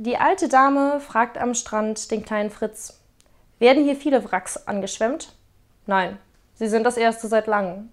[0.00, 3.00] Die alte Dame fragt am Strand den kleinen Fritz:
[3.58, 5.34] Werden hier viele Wracks angeschwemmt?
[5.86, 6.18] Nein,
[6.54, 7.90] sie sind das erste seit langem.